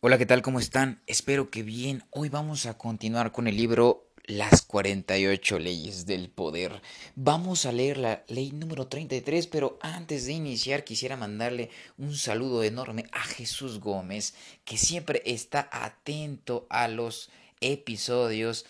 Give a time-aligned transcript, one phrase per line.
[0.00, 0.42] Hola, ¿qué tal?
[0.42, 1.00] ¿Cómo están?
[1.06, 2.04] Espero que bien.
[2.10, 6.82] Hoy vamos a continuar con el libro Las 48 leyes del poder.
[7.14, 12.62] Vamos a leer la ley número 33, pero antes de iniciar quisiera mandarle un saludo
[12.62, 14.34] enorme a Jesús Gómez,
[14.66, 17.30] que siempre está atento a los
[17.62, 18.66] episodios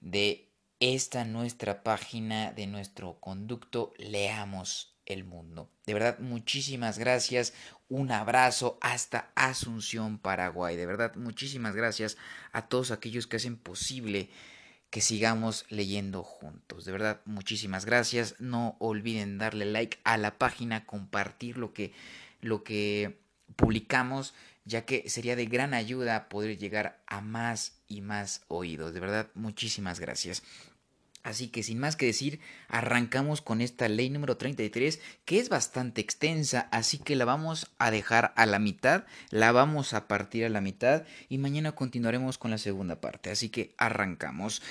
[0.00, 0.48] de
[0.80, 5.68] esta nuestra página de nuestro conducto Leamos el mundo.
[5.84, 7.52] De verdad, muchísimas gracias.
[7.90, 10.76] Un abrazo hasta Asunción, Paraguay.
[10.76, 12.16] De verdad, muchísimas gracias
[12.52, 14.30] a todos aquellos que hacen posible
[14.90, 16.84] que sigamos leyendo juntos.
[16.84, 18.36] De verdad, muchísimas gracias.
[18.38, 21.92] No olviden darle like a la página, compartir lo que,
[22.40, 23.18] lo que
[23.56, 28.94] publicamos, ya que sería de gran ayuda poder llegar a más y más oídos.
[28.94, 30.44] De verdad, muchísimas gracias.
[31.22, 36.00] Así que sin más que decir, arrancamos con esta ley número 33 que es bastante
[36.00, 40.48] extensa, así que la vamos a dejar a la mitad, la vamos a partir a
[40.48, 43.30] la mitad y mañana continuaremos con la segunda parte.
[43.30, 44.62] Así que arrancamos.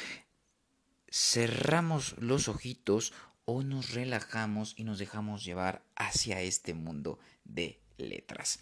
[1.12, 3.14] Cerramos los ojitos
[3.46, 8.60] o nos relajamos y nos dejamos llevar hacia este mundo de letras.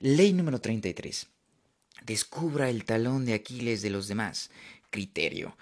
[0.00, 1.28] Ley número 33.
[2.04, 4.50] Descubra el talón de Aquiles de los demás.
[4.90, 5.56] Criterio.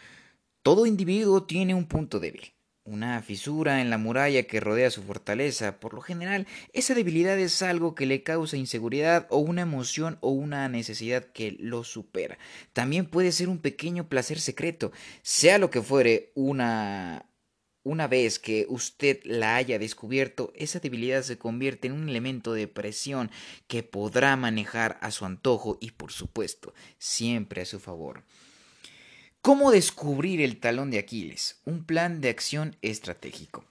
[0.64, 5.78] Todo individuo tiene un punto débil, una fisura en la muralla que rodea su fortaleza.
[5.78, 10.30] Por lo general, esa debilidad es algo que le causa inseguridad o una emoción o
[10.30, 12.38] una necesidad que lo supera.
[12.72, 14.90] También puede ser un pequeño placer secreto,
[15.20, 17.28] sea lo que fuere, una
[17.82, 22.68] una vez que usted la haya descubierto, esa debilidad se convierte en un elemento de
[22.68, 23.30] presión
[23.66, 28.24] que podrá manejar a su antojo y, por supuesto, siempre a su favor.
[29.44, 31.60] ¿Cómo descubrir el talón de Aquiles?
[31.66, 33.66] Un plan de acción estratégico.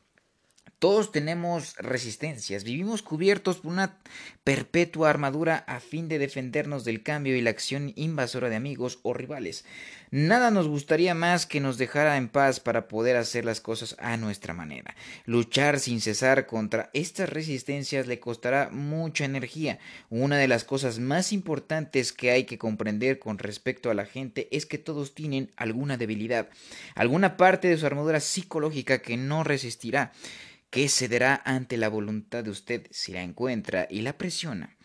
[0.83, 3.95] Todos tenemos resistencias, vivimos cubiertos por una
[4.43, 9.13] perpetua armadura a fin de defendernos del cambio y la acción invasora de amigos o
[9.13, 9.63] rivales.
[10.11, 14.17] Nada nos gustaría más que nos dejara en paz para poder hacer las cosas a
[14.17, 14.93] nuestra manera.
[15.25, 19.79] Luchar sin cesar contra estas resistencias le costará mucha energía.
[20.09, 24.49] Una de las cosas más importantes que hay que comprender con respecto a la gente
[24.51, 26.49] es que todos tienen alguna debilidad,
[26.93, 30.11] alguna parte de su armadura psicológica que no resistirá
[30.73, 34.75] que cederá ante la voluntad de usted si la encuentra y la presiona.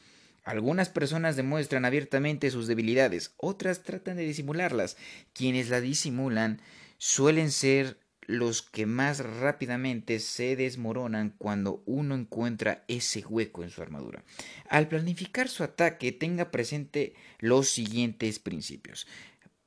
[0.44, 4.98] Algunas personas demuestran abiertamente sus debilidades, otras tratan de disimularlas.
[5.32, 6.60] Quienes la disimulan
[6.98, 13.80] suelen ser los que más rápidamente se desmoronan cuando uno encuentra ese hueco en su
[13.80, 14.24] armadura.
[14.68, 19.06] Al planificar su ataque, tenga presente los siguientes principios.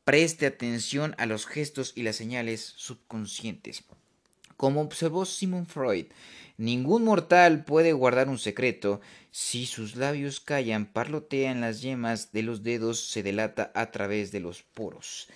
[0.03, 3.84] Preste atención a los gestos y las señales subconscientes.
[4.62, 6.06] Como observó Simon Freud,
[6.56, 9.02] ningún mortal puede guardar un secreto.
[9.32, 14.40] Si sus labios callan, parlotean las yemas de los dedos, se delata a través de
[14.40, 15.28] los poros.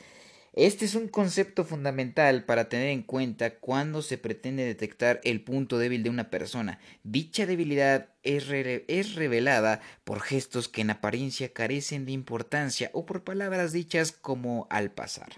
[0.53, 5.79] Este es un concepto fundamental para tener en cuenta cuando se pretende detectar el punto
[5.79, 6.77] débil de una persona.
[7.03, 13.23] Dicha debilidad es, es, revelada por gestos que en apariencia carecen de importancia o por
[13.23, 15.33] palabras dichas como al pasar.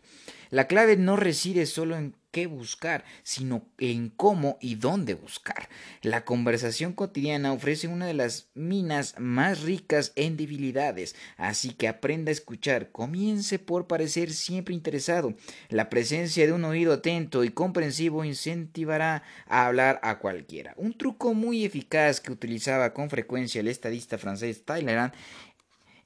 [0.49, 2.13] La clave no reside solo en
[2.45, 5.69] buscar, sino en cómo y dónde buscar.
[6.03, 12.29] La conversación cotidiana ofrece una de las minas más ricas en debilidades, así que aprenda
[12.29, 12.91] a escuchar.
[12.91, 15.33] Comience por parecer siempre interesado.
[15.69, 20.75] La presencia de un oído atento y comprensivo incentivará a hablar a cualquiera.
[20.77, 25.13] Un truco muy eficaz que utilizaba con frecuencia el estadista francés Talleyrand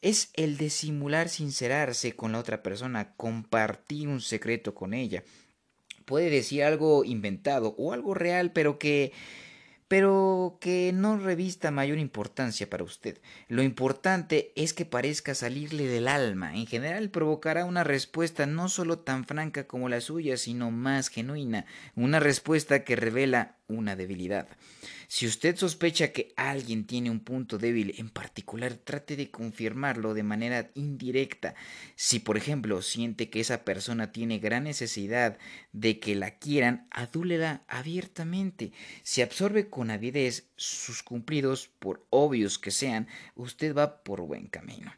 [0.01, 5.23] es el de simular sincerarse con la otra persona, compartir un secreto con ella
[6.05, 9.13] puede decir algo inventado o algo real, pero que
[9.91, 13.17] pero que no revista mayor importancia para usted.
[13.49, 16.55] Lo importante es que parezca salirle del alma.
[16.55, 21.65] En general provocará una respuesta no solo tan franca como la suya, sino más genuina,
[21.93, 24.47] una respuesta que revela una debilidad.
[25.07, 30.23] Si usted sospecha que alguien tiene un punto débil en particular, trate de confirmarlo de
[30.23, 31.55] manera indirecta.
[31.95, 35.37] Si, por ejemplo, siente que esa persona tiene gran necesidad
[35.73, 38.71] de que la quieran, adúlela abiertamente.
[39.03, 44.93] Si absorbe con avidez sus cumplidos, por obvios que sean, usted va por buen camino.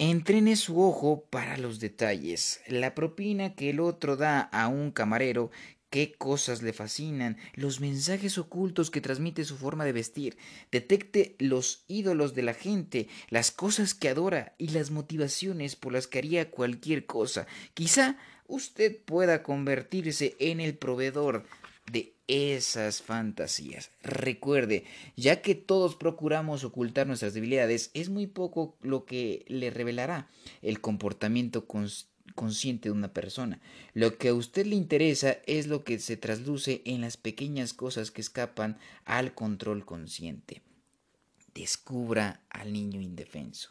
[0.00, 2.60] Entrene su ojo para los detalles.
[2.68, 5.50] La propina que el otro da a un camarero
[5.90, 10.36] qué cosas le fascinan, los mensajes ocultos que transmite su forma de vestir,
[10.70, 16.06] detecte los ídolos de la gente, las cosas que adora y las motivaciones por las
[16.06, 17.46] que haría cualquier cosa.
[17.74, 21.44] Quizá usted pueda convertirse en el proveedor
[21.90, 23.90] de esas fantasías.
[24.02, 24.84] Recuerde,
[25.16, 30.28] ya que todos procuramos ocultar nuestras debilidades, es muy poco lo que le revelará
[30.60, 31.66] el comportamiento
[32.34, 33.60] consciente de una persona.
[33.94, 38.10] Lo que a usted le interesa es lo que se trasluce en las pequeñas cosas
[38.10, 40.62] que escapan al control consciente.
[41.54, 43.70] Descubra al niño indefenso.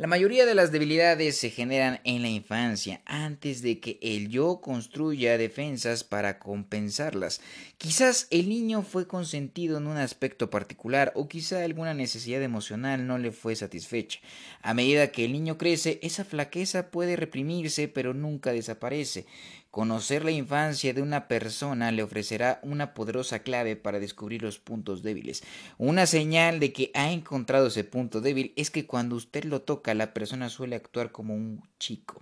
[0.00, 4.62] La mayoría de las debilidades se generan en la infancia, antes de que el yo
[4.62, 7.42] construya defensas para compensarlas.
[7.76, 13.18] Quizás el niño fue consentido en un aspecto particular o quizá alguna necesidad emocional no
[13.18, 14.20] le fue satisfecha.
[14.62, 19.26] A medida que el niño crece, esa flaqueza puede reprimirse pero nunca desaparece.
[19.70, 25.04] Conocer la infancia de una persona le ofrecerá una poderosa clave para descubrir los puntos
[25.04, 25.44] débiles.
[25.78, 29.94] Una señal de que ha encontrado ese punto débil es que cuando usted lo toca,
[29.94, 32.20] la persona suele actuar como un chico.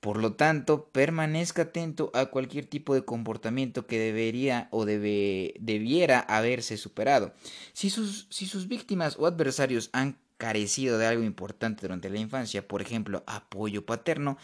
[0.00, 6.76] Por lo tanto, permanezca atento a cualquier tipo de comportamiento que debería o debiera haberse
[6.76, 7.34] superado.
[7.72, 12.66] Si sus, si sus víctimas o adversarios han carecido de algo importante durante la infancia,
[12.66, 14.38] por ejemplo, apoyo paterno,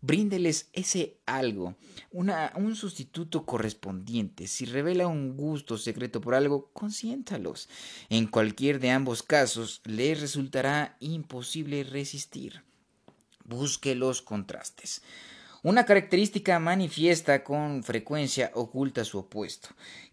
[0.00, 1.74] Bríndeles ese algo,
[2.12, 4.46] un sustituto correspondiente.
[4.46, 7.68] Si revela un gusto secreto por algo, consiéntalos.
[8.08, 12.62] En cualquier de ambos casos, les resultará imposible resistir.
[13.44, 15.02] Busque los contrastes.
[15.64, 19.70] Una característica manifiesta con frecuencia oculta su opuesto.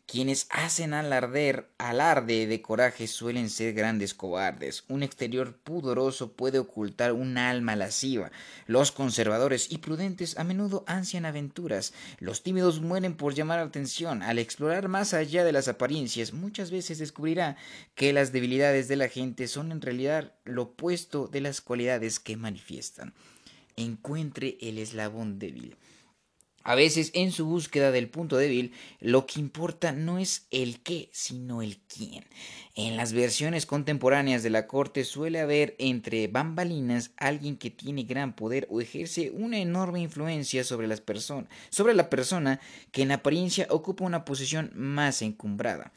[0.08, 4.86] Quienes hacen alarder, alarde de coraje suelen ser grandes cobardes.
[4.88, 8.32] Un exterior pudoroso puede ocultar un alma lasciva.
[8.66, 11.94] Los conservadores y prudentes a menudo ansian aventuras.
[12.18, 14.24] Los tímidos mueren por llamar la atención.
[14.24, 17.56] Al explorar más allá de las apariencias, muchas veces descubrirá
[17.94, 22.36] que las debilidades de la gente son en realidad lo opuesto de las cualidades que
[22.36, 23.14] manifiestan.
[23.76, 25.76] Encuentre el eslabón débil.
[26.68, 31.10] A veces en su búsqueda del punto débil, lo que importa no es el qué,
[31.14, 32.26] sino el quién.
[32.74, 38.36] En las versiones contemporáneas de la corte suele haber entre bambalinas alguien que tiene gran
[38.36, 41.04] poder o ejerce una enorme influencia sobre las
[41.70, 42.60] sobre la persona
[42.92, 45.94] que en apariencia ocupa una posición más encumbrada.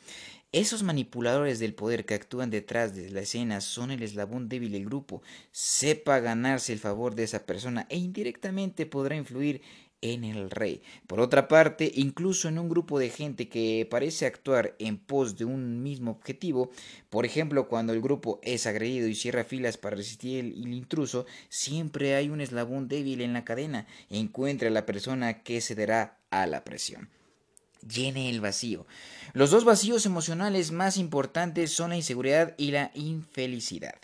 [0.53, 4.87] Esos manipuladores del poder que actúan detrás de la escena son el eslabón débil del
[4.87, 5.23] grupo.
[5.53, 9.61] Sepa ganarse el favor de esa persona e indirectamente podrá influir
[10.01, 10.83] en el rey.
[11.07, 15.45] Por otra parte, incluso en un grupo de gente que parece actuar en pos de
[15.45, 16.71] un mismo objetivo,
[17.11, 22.15] por ejemplo, cuando el grupo es agredido y cierra filas para resistir el, intruso, siempre
[22.15, 23.87] hay un eslabón débil en la cadena.
[24.09, 27.11] Encuentra a la persona que cederá a la presión.
[27.87, 28.87] Llene el vacío.
[29.35, 33.95] Los dos vacíos emocionales más importantes son la inseguridad y la infelicidad.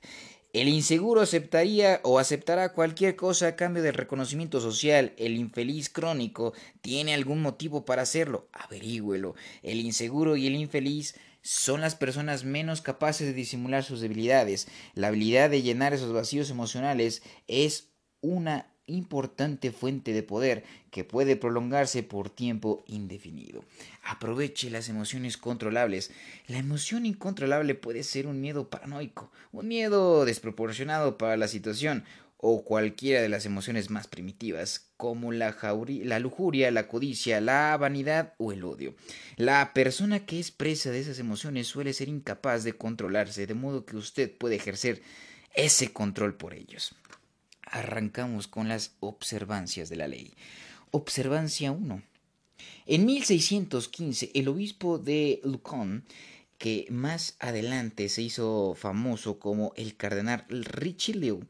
[0.52, 5.12] El inseguro aceptaría o aceptará cualquier cosa a cambio del reconocimiento social.
[5.16, 8.48] El infeliz crónico tiene algún motivo para hacerlo.
[8.52, 9.34] Averígüelo.
[9.64, 14.68] El inseguro y el infeliz son las personas menos capaces de disimular sus debilidades.
[14.94, 17.90] La habilidad de llenar esos vacíos emocionales es
[18.20, 23.64] una importante fuente de poder que puede prolongarse por tiempo indefinido.
[24.02, 26.10] Aproveche las emociones controlables.
[26.46, 32.04] La emoción incontrolable puede ser un miedo paranoico, un miedo desproporcionado para la situación
[32.46, 35.56] o cualquiera de las emociones más primitivas, como la,
[36.02, 38.94] la lujuria, la codicia, la vanidad o el odio.
[39.36, 43.86] La persona que es presa de esas emociones suele ser incapaz de controlarse, de modo
[43.86, 45.00] que usted puede ejercer
[45.54, 46.94] ese control por ellos
[47.74, 50.32] arrancamos con las observancias de la ley.
[50.92, 52.02] Observancia 1.
[52.86, 56.04] En 1615, el obispo de Lucon,
[56.56, 61.40] que más adelante se hizo famoso como el cardenal Richelieu,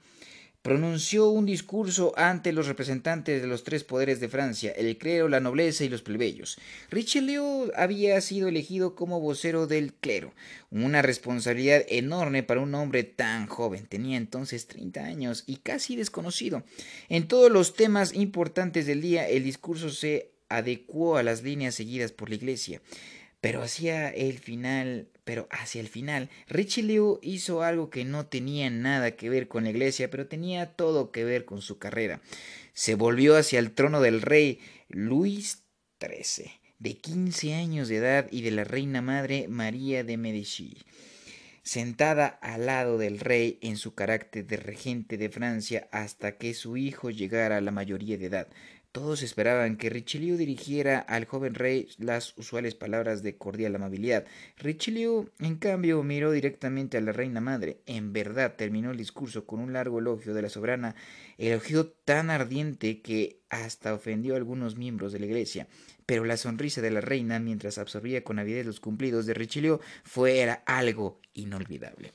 [0.64, 5.38] pronunció un discurso ante los representantes de los tres poderes de Francia, el clero, la
[5.38, 6.56] nobleza y los plebeyos.
[6.88, 10.32] Richelieu había sido elegido como vocero del clero,
[10.70, 13.84] una responsabilidad enorme para un hombre tan joven.
[13.84, 16.62] Tenía entonces 30 años y casi desconocido.
[17.10, 22.12] En todos los temas importantes del día, el discurso se adecuó a las líneas seguidas
[22.12, 22.80] por la Iglesia.
[23.44, 29.16] Pero hacia el final, pero hacia el final, Richelieu hizo algo que no tenía nada
[29.16, 32.22] que ver con la iglesia, pero tenía todo que ver con su carrera.
[32.72, 35.62] Se volvió hacia el trono del rey Luis
[36.00, 40.78] XIII, de 15 años de edad, y de la reina madre María de Medici.
[41.62, 46.78] Sentada al lado del rey en su carácter de regente de Francia hasta que su
[46.78, 48.48] hijo llegara a la mayoría de edad,
[48.94, 54.24] Todos esperaban que Richelieu dirigiera al joven rey las usuales palabras de cordial amabilidad.
[54.56, 57.80] Richelieu, en cambio, miró directamente a la reina madre.
[57.86, 60.94] En verdad, terminó el discurso con un largo elogio de la soberana,
[61.38, 65.66] elogio tan ardiente que hasta ofendió a algunos miembros de la iglesia.
[66.06, 70.48] Pero la sonrisa de la reina, mientras absorbía con avidez los cumplidos de Richelieu, fue
[70.66, 72.12] algo inolvidable.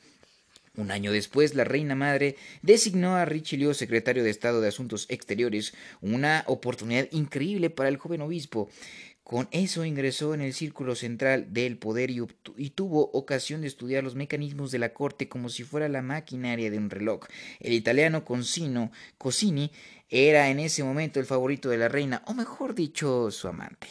[0.75, 5.73] Un año después, la reina madre designó a Richelieu secretario de Estado de Asuntos Exteriores,
[6.01, 8.69] una oportunidad increíble para el joven obispo.
[9.29, 14.15] Con eso ingresó en el círculo central del poder y, tuvo ocasión de estudiar los
[14.15, 17.25] mecanismos de la corte como si fuera la maquinaria de un reloj.
[17.59, 19.71] El italiano Consino, Cosini
[20.09, 23.87] era en ese momento el favorito de la reina, o mejor dicho, su amante.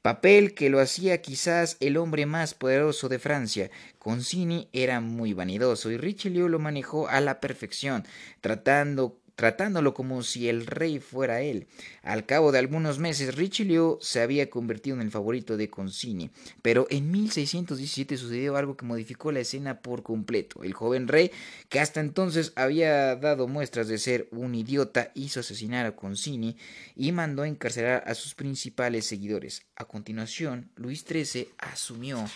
[0.00, 3.70] Papel que lo hacía quizás el hombre más poderoso de Francia.
[3.98, 8.06] Concini era muy vanidoso y Richelieu lo manejó a la perfección,
[8.40, 11.68] tratando tratándolo como si el rey fuera él.
[12.02, 16.30] Al cabo de algunos meses, Richelieu se había convertido en el favorito de Concini,
[16.60, 20.64] pero en 1617 sucedió algo que modificó la escena por completo.
[20.64, 21.30] El joven rey,
[21.68, 26.56] que hasta entonces había dado muestras de ser un idiota, hizo asesinar a Concini
[26.96, 29.62] y mandó encarcelar a sus principales seguidores.
[29.76, 32.28] A continuación, Luis XIII asumió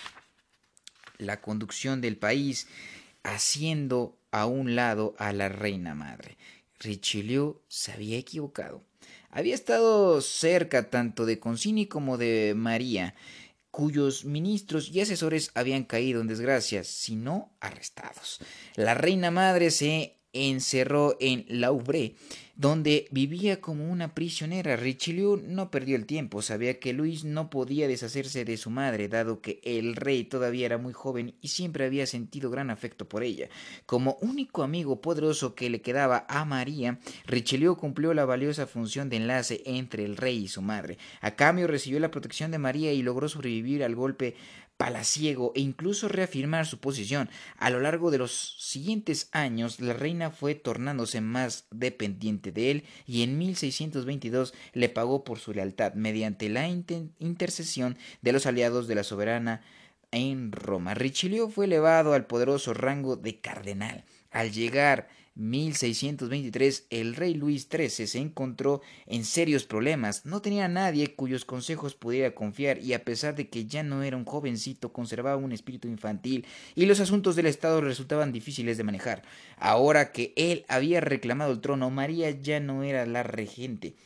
[1.18, 2.68] la conducción del país,
[3.24, 6.36] haciendo a un lado a la reina madre.
[6.82, 8.82] Richelieu se había equivocado.
[9.30, 13.14] Había estado cerca tanto de Concini como de María,
[13.70, 18.38] cuyos ministros y asesores habían caído en desgracia, si no arrestados.
[18.76, 22.14] La reina madre se encerró en Louvre,
[22.54, 24.76] donde vivía como una prisionera.
[24.76, 29.40] Richelieu no perdió el tiempo, sabía que Luis no podía deshacerse de su madre, dado
[29.40, 33.48] que el rey todavía era muy joven y siempre había sentido gran afecto por ella.
[33.86, 39.16] Como único amigo poderoso que le quedaba a María, Richelieu cumplió la valiosa función de
[39.16, 40.98] enlace entre el rey y su madre.
[41.20, 44.34] A cambio recibió la protección de María y logró sobrevivir al golpe
[44.82, 47.30] palaciego e incluso reafirmar su posición.
[47.56, 52.84] A lo largo de los siguientes años, la reina fue tornándose más dependiente de él
[53.06, 58.94] y en 1622 le pagó por su lealtad mediante la intercesión de los aliados de
[58.96, 59.62] la soberana
[60.10, 60.94] en Roma.
[60.94, 64.04] Richelieu fue elevado al poderoso rango de cardenal.
[64.30, 71.14] Al llegar 1623 el rey Luis XIII se encontró en serios problemas, no tenía nadie
[71.14, 75.36] cuyos consejos pudiera confiar y a pesar de que ya no era un jovencito conservaba
[75.36, 79.22] un espíritu infantil y los asuntos del Estado resultaban difíciles de manejar.
[79.56, 83.96] Ahora que él había reclamado el trono, María ya no era la regente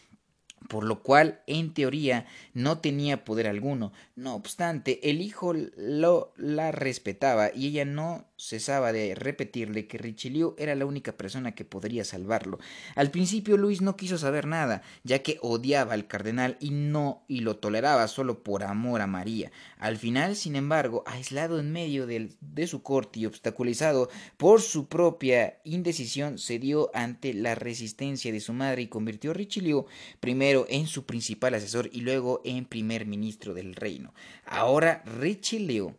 [0.68, 3.92] por lo cual en teoría no tenía poder alguno.
[4.14, 10.54] No obstante, el hijo lo la respetaba y ella no cesaba de repetirle que Richelieu
[10.58, 12.58] era la única persona que podría salvarlo.
[12.94, 17.40] Al principio Luis no quiso saber nada, ya que odiaba al cardenal y no y
[17.40, 19.52] lo toleraba solo por amor a María.
[19.78, 24.88] Al final, sin embargo, aislado en medio de, de su corte y obstaculizado por su
[24.88, 29.86] propia indecisión, cedió ante la resistencia de su madre y convirtió a Richelieu
[30.20, 34.12] primero en su principal asesor y luego en primer ministro del reino.
[34.44, 35.94] Ahora Richelieu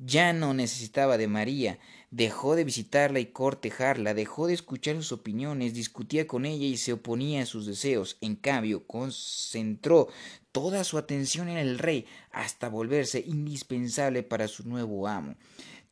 [0.00, 1.78] ya no necesitaba de María,
[2.10, 6.94] dejó de visitarla y cortejarla, dejó de escuchar sus opiniones, discutía con ella y se
[6.94, 8.16] oponía a sus deseos.
[8.22, 10.08] En cambio, concentró
[10.52, 15.36] toda su atención en el rey hasta volverse indispensable para su nuevo amo.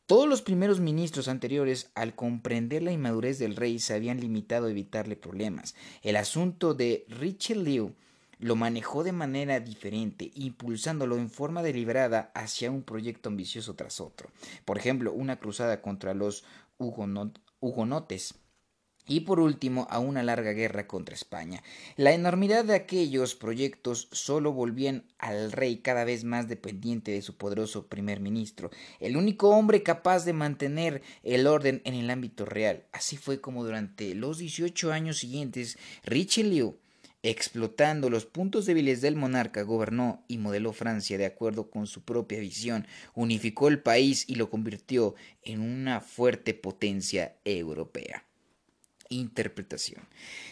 [0.07, 4.71] Todos los primeros ministros anteriores, al comprender la inmadurez del rey, se habían limitado a
[4.71, 5.75] evitarle problemas.
[6.01, 7.93] El asunto de Richelieu
[8.39, 14.29] lo manejó de manera diferente, impulsándolo en forma deliberada hacia un proyecto ambicioso tras otro.
[14.65, 16.45] Por ejemplo, una cruzada contra los
[16.77, 18.35] hugonotes
[19.09, 21.63] y por último a una larga guerra contra España.
[21.97, 27.35] La enormidad de aquellos proyectos solo volvían al rey cada vez más dependiente de su
[27.35, 28.69] poderoso primer ministro,
[28.99, 32.85] el único hombre capaz de mantener el orden en el ámbito real.
[32.93, 36.77] Así fue como durante los 18 años siguientes Richelieu
[37.21, 38.09] Explotando.
[38.09, 42.87] Los puntos débiles del monarca, gobernó y modeló Francia de acuerdo con su propia visión,
[43.13, 48.28] unificó el país y lo convirtió en una fuerte potencia europea
[49.09, 50.03] interpretación.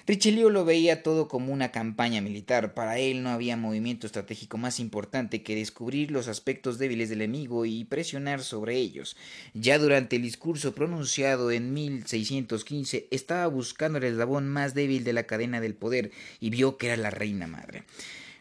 [0.08, 2.74] Richelieu lo veía todo como una campaña militar.
[2.74, 7.66] Para él no había movimiento estratégico más importante que descubrir los aspectos débiles del enemigo
[7.66, 9.16] y presionar sobre ellos.
[9.54, 15.24] Ya durante el discurso pronunciado en 1615 estaba buscando el eslabón más débil de la
[15.24, 17.84] cadena del poder y vio que era la reina madre.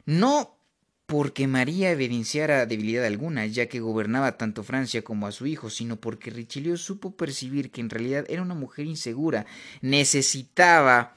[0.06, 0.55] No
[1.06, 5.96] porque María evidenciara debilidad alguna, ya que gobernaba tanto Francia como a su hijo, sino
[5.96, 9.46] porque Richelieu supo percibir que en realidad era una mujer insegura,
[9.80, 11.14] necesitaba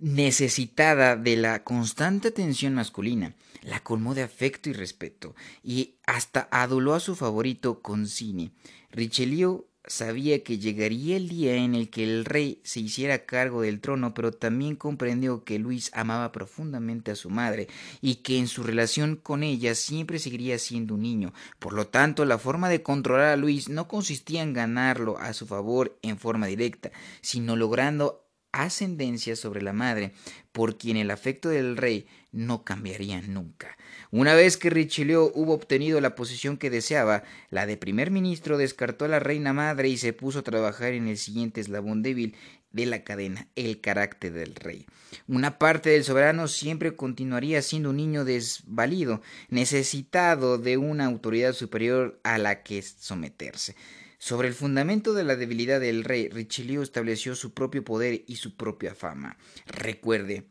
[0.00, 6.94] necesitada de la constante atención masculina, la colmó de afecto y respeto, y hasta aduló
[6.94, 8.50] a su favorito Concini.
[8.90, 13.80] Richelieu sabía que llegaría el día en el que el rey se hiciera cargo del
[13.80, 17.68] trono, pero también comprendió que Luis amaba profundamente a su madre
[18.00, 21.32] y que en su relación con ella siempre seguiría siendo un niño.
[21.58, 25.46] Por lo tanto, la forma de controlar a Luis no consistía en ganarlo a su
[25.46, 28.21] favor en forma directa, sino logrando
[28.52, 30.12] ascendencia sobre la madre,
[30.52, 33.76] por quien el afecto del rey no cambiaría nunca.
[34.10, 39.06] Una vez que Richelieu hubo obtenido la posición que deseaba, la de primer ministro descartó
[39.06, 42.36] a la reina madre y se puso a trabajar en el siguiente eslabón débil
[42.72, 44.86] de la cadena, el carácter del rey.
[45.28, 52.18] Una parte del soberano siempre continuaría siendo un niño desvalido, necesitado de una autoridad superior
[52.24, 53.76] a la que someterse.
[54.24, 58.54] Sobre el fundamento de la debilidad del rey, Richelieu estableció su propio poder y su
[58.54, 59.36] propia fama.
[59.66, 60.44] Recuerde,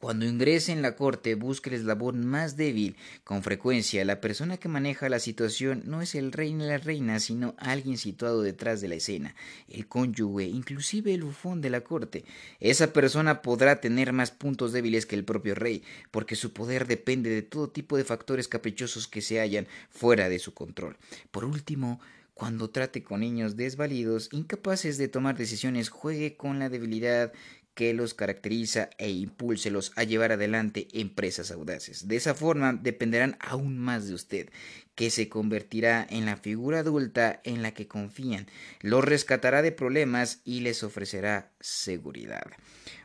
[0.00, 2.96] cuando ingrese en la corte, busque el eslabón más débil.
[3.24, 7.20] Con frecuencia, la persona que maneja la situación no es el rey ni la reina,
[7.20, 9.34] sino alguien situado detrás de la escena,
[9.68, 12.24] el cónyuge, inclusive el bufón de la corte.
[12.58, 17.28] Esa persona podrá tener más puntos débiles que el propio rey, porque su poder depende
[17.28, 20.96] de todo tipo de factores caprichosos que se hallan fuera de su control.
[21.30, 22.00] Por último,
[22.38, 27.32] cuando trate con niños desvalidos, incapaces de tomar decisiones, juegue con la debilidad
[27.74, 32.06] que los caracteriza e impúlselos a llevar adelante empresas audaces.
[32.06, 34.50] De esa forma dependerán aún más de usted,
[34.94, 38.46] que se convertirá en la figura adulta en la que confían,
[38.82, 42.46] los rescatará de problemas y les ofrecerá seguridad.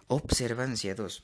[0.06, 1.24] Observancia 2.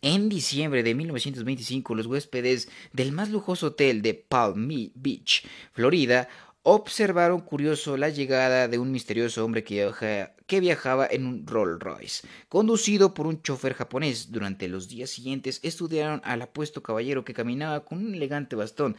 [0.00, 6.28] En diciembre de 1925, los huéspedes del más lujoso hotel de Palm Beach, Florida,
[6.70, 13.14] observaron curioso la llegada de un misterioso hombre que, viajaba en un Rolls Royce, conducido
[13.14, 14.30] por un chofer japonés.
[14.30, 18.96] Durante los días siguientes estudiaron al apuesto caballero que caminaba con un elegante bastón.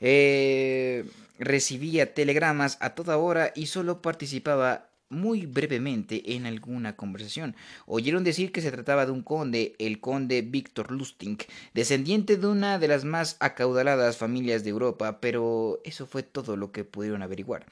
[0.00, 1.06] Eh,
[1.38, 7.54] recibía telegramas a toda hora y solo participaba muy brevemente en alguna conversación.
[7.86, 12.78] Oyeron decir que se trataba de un conde, el conde Víctor Lustig, descendiente de una
[12.78, 17.66] de las más acaudaladas familias de Europa, pero eso fue todo lo que pudieron averiguar.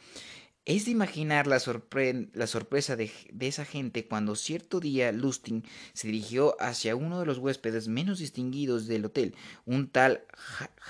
[0.67, 6.97] Es de imaginar la, sorpresa de, esa gente cuando cierto día Lustig se dirigió hacia
[6.97, 9.35] uno de los huéspedes menos distinguidos del hotel,
[9.67, 10.23] un tal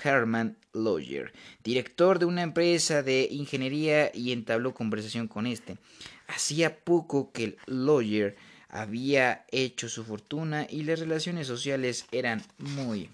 [0.01, 5.77] Hermann Lawyer, director de una empresa de ingeniería, y entabló conversación con este.
[6.27, 8.37] Hacía poco que el lawyer
[8.69, 13.09] había hecho su fortuna y las relaciones sociales eran muy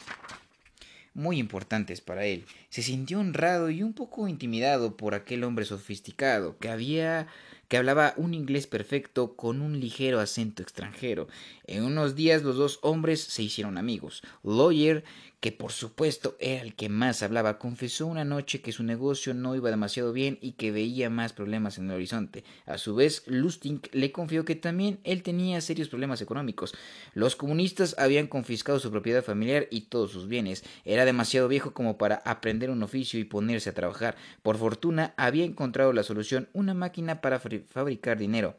[1.14, 2.46] muy importantes para él.
[2.70, 7.28] Se sintió honrado y un poco intimidado por aquel hombre sofisticado que había
[7.68, 11.30] que hablaba un inglés perfecto con un ligero acento extranjero.
[11.68, 14.24] En unos días los dos hombres se hicieron amigos.
[14.44, 15.06] Lawyer,
[15.42, 19.56] que por supuesto era el que más hablaba, confesó una noche que su negocio no
[19.56, 22.44] iba demasiado bien y que veía más problemas en el horizonte.
[22.68, 26.76] A su vez, Lustig le confió que también él tenía serios problemas económicos.
[27.16, 30.64] Los comunistas habían confiscado su propiedad familiar y todos sus bienes.
[30.86, 34.16] Era demasiado viejo como para aprender un oficio y ponerse a trabajar.
[34.44, 38.58] Por fortuna, había encontrado la solución, una máquina para fabricar dinero.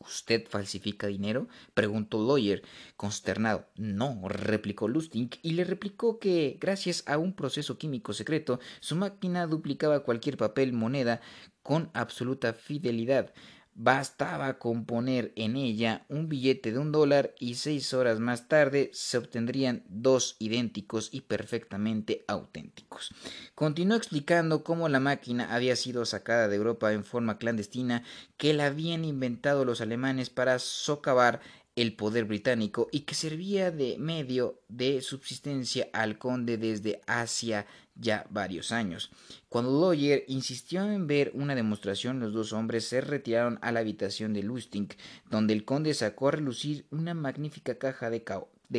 [0.00, 1.46] ¿Usted falsifica dinero?
[1.74, 2.62] preguntó Lawyer,
[2.96, 3.66] consternado.
[3.76, 9.46] No, replicó Lustig, y le replicó que, gracias a un proceso químico secreto, su máquina
[9.46, 11.20] duplicaba cualquier papel moneda
[11.62, 13.34] con absoluta fidelidad.
[13.82, 18.90] Bastaba con poner en ella un billete de un dólar y seis horas más tarde
[18.92, 23.10] se obtendrían dos idénticos y perfectamente auténticos.
[23.54, 28.04] Continuó explicando cómo la máquina había sido sacada de Europa en forma clandestina,
[28.36, 31.40] que la habían inventado los alemanes para socavar
[31.80, 38.26] el poder británico y que servía de medio de subsistencia al conde desde Asia ya
[38.28, 39.10] varios años.
[39.48, 44.34] Cuando Lawyer insistió en ver una demostración, los dos hombres se retiraron a la habitación
[44.34, 44.94] de Lustig,
[45.30, 48.24] donde el conde sacó a relucir una magnífica caja de,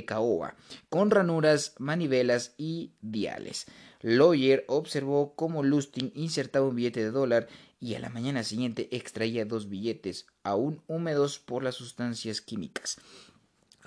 [0.05, 0.55] caoba,
[0.89, 3.65] con ranuras, manivelas y diales.
[4.01, 7.47] Lawyer observó cómo Lustig insertaba un billete de dólar
[7.81, 13.01] y a la mañana siguiente extraía dos billetes, aún húmedos por las sustancias químicas.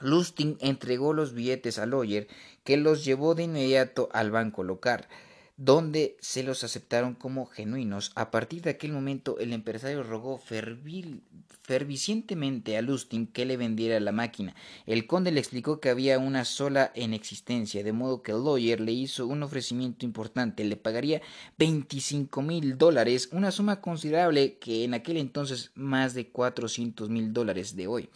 [0.03, 2.27] Lustig entregó los billetes a Lawyer,
[2.65, 5.07] que los llevó de inmediato al banco local
[5.57, 8.13] donde se los aceptaron como genuinos.
[8.17, 14.11] A partir de aquel momento, el empresario rogó fervientemente a Lustig que le vendiera la
[14.11, 14.57] máquina.
[14.87, 18.91] El conde le explicó que había una sola en existencia, de modo que lawyer le
[18.93, 20.65] hizo un ofrecimiento importante.
[20.65, 21.23] Le pagaría
[21.57, 27.77] veinticinco mil dólares, una suma considerable que en aquel entonces más de cuatrocientos mil dólares
[27.77, 28.09] de hoy.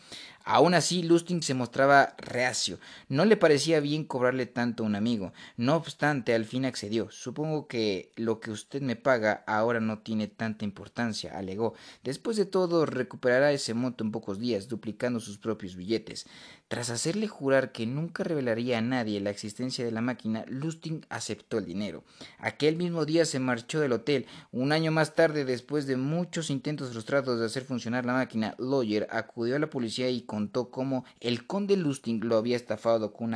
[0.50, 2.78] Aún así, Lustig se mostraba reacio.
[3.10, 5.34] No le parecía bien cobrarle tanto a un amigo.
[5.58, 7.10] No obstante, al fin accedió.
[7.10, 11.74] Supongo que lo que usted me paga ahora no tiene tanta importancia, alegó.
[12.02, 16.24] Después de todo, recuperará ese monto en pocos días, duplicando sus propios billetes.
[16.68, 21.56] Tras hacerle jurar que nunca revelaría a nadie la existencia de la máquina, Lustig aceptó
[21.56, 22.04] el dinero.
[22.38, 24.26] Aquel mismo día se marchó del hotel.
[24.52, 29.08] Un año más tarde, después de muchos intentos frustrados de hacer funcionar la máquina, Lawyer
[29.10, 33.34] acudió a la policía y contó cómo el conde Lustig lo había estafado con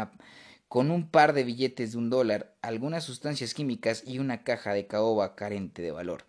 [0.68, 4.86] con un par de billetes de un dólar, algunas sustancias químicas y una caja de
[4.86, 6.24] caoba carente de valor.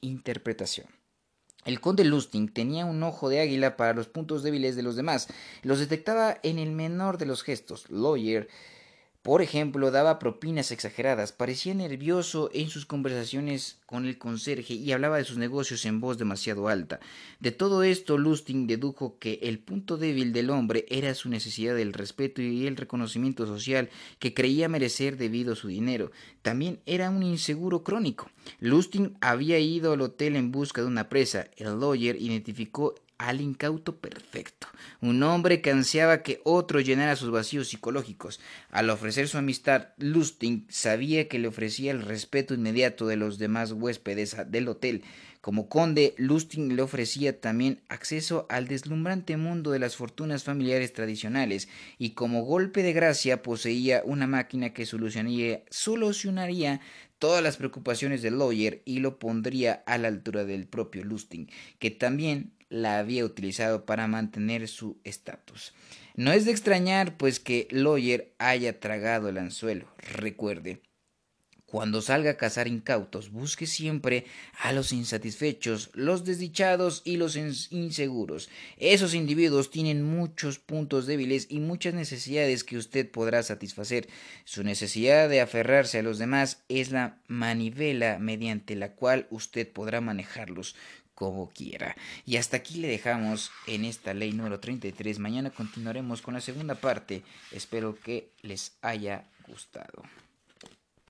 [0.00, 0.86] Interpretación.
[1.64, 5.28] El conde Lustig tenía un ojo de águila para los puntos débiles de los demás.
[5.62, 7.86] Los detectaba en el menor de los gestos.
[7.88, 8.48] Lawyer
[9.24, 15.16] por ejemplo, daba propinas exageradas, parecía nervioso en sus conversaciones con el conserje y hablaba
[15.16, 17.00] de sus negocios en voz demasiado alta.
[17.40, 21.94] De todo esto, Lustig dedujo que el punto débil del hombre era su necesidad del
[21.94, 26.12] respeto y el reconocimiento social que creía merecer debido a su dinero.
[26.42, 28.28] También era un inseguro crónico.
[28.60, 31.46] Lustig había ido al hotel en busca de una presa.
[31.56, 34.66] El lawyer identificó al incauto perfecto,
[35.00, 38.40] un hombre que ansiaba que otro llenara sus vacíos psicológicos.
[38.70, 43.72] Al ofrecer su amistad, Lustig sabía que le ofrecía el respeto inmediato de los demás
[43.72, 45.04] huéspedes del hotel.
[45.40, 51.68] Como conde, Lustig le ofrecía también acceso al deslumbrante mundo de las fortunas familiares tradicionales,
[51.98, 56.80] y como golpe de gracia poseía una máquina que solucionaría,
[57.18, 61.90] todas las preocupaciones del lawyer y lo pondría a la altura del propio Lustig, que
[61.90, 65.72] también la había utilizado para mantener su estatus.
[66.16, 69.86] No es de extrañar, pues, que Lawyer haya tragado el anzuelo.
[69.98, 70.80] Recuerde,
[71.66, 74.26] cuando salga a cazar incautos, busque siempre
[74.60, 78.48] a los insatisfechos, los desdichados y los inseguros.
[78.76, 84.08] Esos individuos tienen muchos puntos débiles y muchas necesidades que usted podrá satisfacer.
[84.44, 90.00] Su necesidad de aferrarse a los demás es la manivela mediante la cual usted podrá
[90.00, 90.76] manejarlos
[91.14, 91.96] como quiera.
[92.26, 95.18] Y hasta aquí le dejamos en esta ley número 33.
[95.18, 97.22] Mañana continuaremos con la segunda parte.
[97.52, 100.02] Espero que les haya gustado.